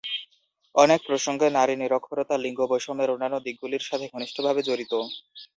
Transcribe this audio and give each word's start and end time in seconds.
অনেক 0.75 0.99
প্রসঙ্গে, 1.07 1.47
নারী 1.49 1.73
নিরক্ষরতা 1.77 2.35
লিঙ্গ 2.37 2.59
বৈষম্যের 2.67 3.13
অন্যান্য 3.13 3.35
দিকগুলির 3.45 3.87
সাথে 3.89 4.05
ঘনিষ্ঠভাবে 4.13 4.61
জড়িত। 4.67 4.93